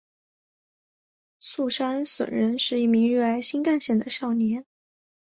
[1.39, 4.65] 速杉隼人是一名热爱新干线的少年。